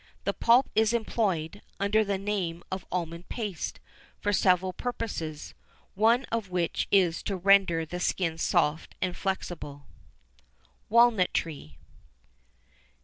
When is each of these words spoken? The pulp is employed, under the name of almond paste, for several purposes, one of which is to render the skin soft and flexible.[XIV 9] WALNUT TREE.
The 0.23 0.33
pulp 0.33 0.67
is 0.73 0.93
employed, 0.93 1.61
under 1.79 2.03
the 2.03 2.17
name 2.17 2.63
of 2.71 2.87
almond 2.91 3.29
paste, 3.29 3.79
for 4.19 4.33
several 4.33 4.73
purposes, 4.73 5.53
one 5.93 6.23
of 6.31 6.49
which 6.49 6.87
is 6.91 7.21
to 7.21 7.37
render 7.37 7.85
the 7.85 7.99
skin 7.99 8.39
soft 8.39 8.95
and 8.99 9.15
flexible.[XIV 9.15 9.77
9] 9.77 10.73
WALNUT 10.89 11.33
TREE. 11.35 11.77